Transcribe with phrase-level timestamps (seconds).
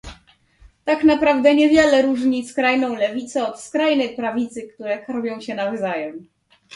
[0.85, 6.27] Tak naprawdę niewiele różni skrajną lewicę od skrajnej prawicy, które karmią się nawzajem